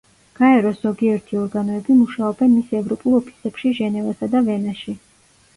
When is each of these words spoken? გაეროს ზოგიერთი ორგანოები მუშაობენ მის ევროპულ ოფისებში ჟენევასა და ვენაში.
გაეროს 0.37 0.79
ზოგიერთი 0.85 1.37
ორგანოები 1.41 1.97
მუშაობენ 1.99 2.53
მის 2.55 2.73
ევროპულ 2.81 3.19
ოფისებში 3.21 3.75
ჟენევასა 3.81 4.31
და 4.33 4.43
ვენაში. 4.49 4.99